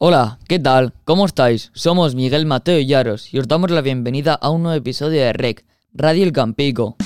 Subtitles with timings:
[0.00, 0.94] Hola, ¿qué tal?
[1.04, 1.72] ¿Cómo estáis?
[1.74, 5.32] Somos Miguel Mateo y Yaros y os damos la bienvenida a un nuevo episodio de
[5.32, 6.96] REC, Radio El Campico.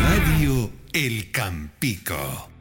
[0.00, 2.55] Radio El Campico.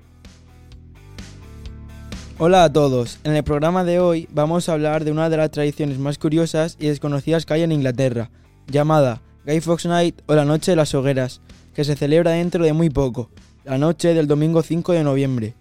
[2.37, 5.51] Hola a todos, en el programa de hoy vamos a hablar de una de las
[5.51, 8.29] tradiciones más curiosas y desconocidas que hay en Inglaterra,
[8.67, 11.39] llamada Guy Fawkes Night o la Noche de las Hogueras,
[11.73, 13.29] que se celebra dentro de muy poco,
[13.63, 15.53] la noche del domingo 5 de noviembre.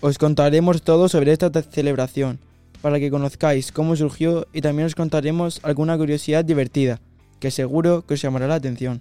[0.00, 2.40] Os contaremos todo sobre esta celebración,
[2.82, 6.98] para que conozcáis cómo surgió y también os contaremos alguna curiosidad divertida,
[7.38, 9.00] que seguro que os llamará la atención.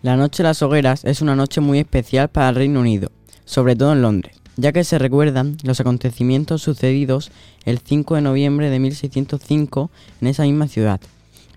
[0.00, 3.10] La Noche de las Hogueras es una noche muy especial para el Reino Unido,
[3.44, 7.30] sobre todo en Londres, ya que se recuerdan los acontecimientos sucedidos
[7.64, 11.00] el 5 de noviembre de 1605 en esa misma ciudad.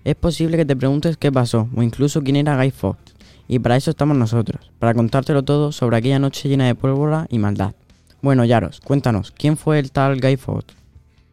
[0.04, 3.14] Es posible que te preguntes qué pasó o incluso quién era Guy Fawkes,
[3.48, 7.38] y para eso estamos nosotros, para contártelo todo sobre aquella noche llena de pólvora y
[7.38, 7.74] maldad.
[8.22, 10.76] Bueno, Yaros, cuéntanos, ¿quién fue el tal Guy Fawkes?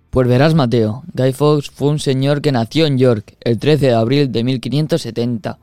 [0.10, 3.94] Pues verás, Mateo, Guy Fawkes fue un señor que nació en York el 13 de
[3.94, 5.60] abril de 1570.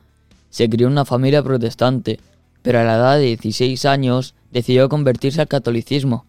[0.50, 2.20] Se crió en una familia protestante,
[2.62, 6.26] pero a la edad de 16 años decidió convertirse al catolicismo,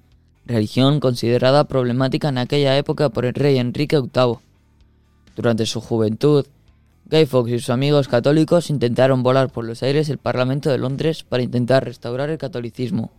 [0.48, 4.40] religión considerada problemática en aquella época por el rey Enrique VIII.
[5.36, 6.44] Durante su juventud,
[7.06, 11.24] Guy Fawkes y sus amigos católicos intentaron volar por los aires el Parlamento de Londres
[11.24, 13.12] para intentar restaurar el catolicismo.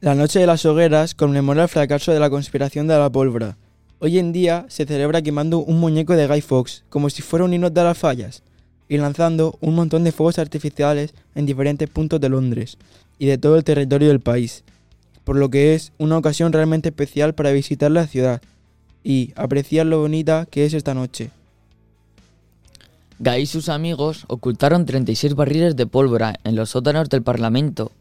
[0.00, 3.56] La Noche de las Hogueras conmemora el fracaso de la conspiración de la pólvora.
[3.98, 7.54] Hoy en día se celebra quemando un muñeco de Guy Fawkes, como si fuera un
[7.54, 8.44] hino de las fallas,
[8.88, 12.78] y lanzando un montón de fuegos artificiales en diferentes puntos de Londres
[13.22, 14.64] y de todo el territorio del país,
[15.22, 18.42] por lo que es una ocasión realmente especial para visitar la ciudad
[19.04, 21.30] y apreciar lo bonita que es esta noche.
[23.20, 27.92] Guy y sus amigos ocultaron 36 barriles de pólvora en los sótanos del Parlamento.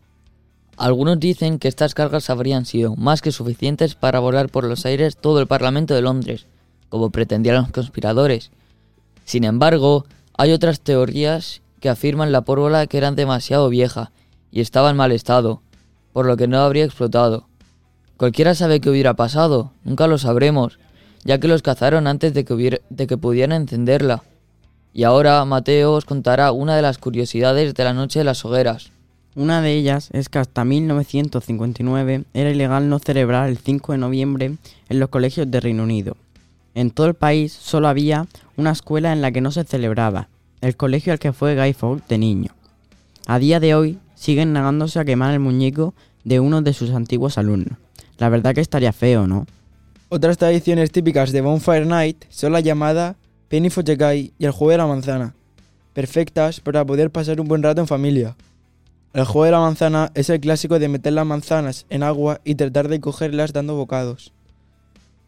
[0.75, 5.17] Algunos dicen que estas cargas habrían sido más que suficientes para volar por los aires
[5.17, 6.47] todo el Parlamento de Londres,
[6.90, 8.50] como pretendían los conspiradores.
[9.25, 10.03] Sin embargo,
[10.35, 14.12] hay otras teorías que afirman la pólvora que era demasiado vieja
[14.51, 15.62] y estaba en mal estado,
[16.13, 17.47] por lo que no habría explotado.
[18.17, 20.78] Cualquiera sabe qué hubiera pasado, nunca lo sabremos,
[21.23, 24.23] ya que los cazaron antes de que, hubiera- encenderla.
[24.94, 28.91] Y ahora Mateo os contará una de las curiosidades de la noche de las hogueras.
[29.35, 34.57] Una de ellas es que hasta 1959 era ilegal no celebrar el 5 de noviembre
[34.90, 36.17] en los colegios de Reino Unido.
[36.75, 40.28] En todo el país solo había una escuela en la que no se celebraba,
[40.59, 42.51] el colegio al que fue Guy Fawkes de niño.
[43.25, 47.40] A día de hoy siguen negándose a quemar el muñeco de uno de sus antiguos
[47.40, 47.80] alumnos.
[48.20, 49.48] La verdad que estaría feo, ¿no?
[50.09, 53.16] Otras tradiciones típicas de Bonfire Night son la llamada
[53.48, 55.34] Penny for Guy y el juego de la manzana,
[55.94, 58.36] perfectas para poder pasar un buen rato en familia.
[59.14, 62.53] El juego de la manzana es el clásico de meter las manzanas en agua y
[62.53, 64.34] tratar de cogerlas dando bocados.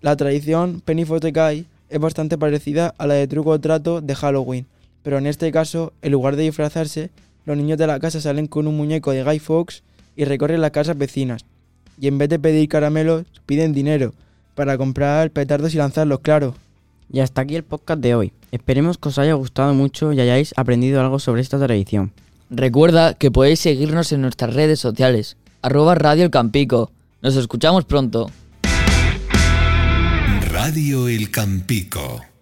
[0.02, 4.02] La tradición Penny for the Guy es bastante parecida a la de truco o trato
[4.02, 4.68] de Halloween,
[5.02, 7.10] pero en este caso, en lugar de disfrazarse,
[7.46, 9.84] los niños de la casa salen con un muñeco de Guy Fawkes
[10.16, 11.46] y recorren las casas vecinas,
[12.00, 14.14] y en vez de pedir caramelos, piden dinero,
[14.56, 16.56] para comprar petardos y lanzarlos, claro.
[17.12, 18.34] Y hasta aquí el podcast de hoy.
[18.52, 22.12] Esperemos que os haya gustado mucho y hayáis aprendido algo sobre esta tradición.
[22.50, 26.92] Recuerda que podéis seguirnos en nuestras redes sociales, arroba Radio El Campico.
[27.22, 28.30] Nos escuchamos pronto.
[30.52, 32.32] Radio El Campico.